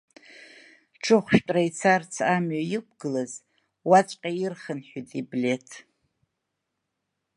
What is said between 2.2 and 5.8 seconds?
амҩа иқәгылаз уаҵәҟьа ирхынҳәит иблеҭ.